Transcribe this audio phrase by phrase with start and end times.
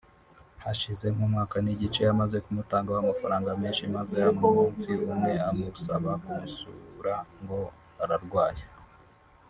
[0.63, 7.59] Hashize nk’umwaka n’igice amaze kumutangaho amafaranga menshi maze umunsi umwe amusaba kumusura ngo
[8.03, 8.63] ararwaye